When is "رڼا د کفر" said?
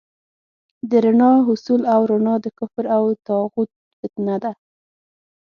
2.11-2.85